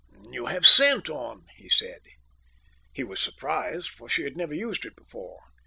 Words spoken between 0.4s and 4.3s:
have scent on," he said. He was surprised, for she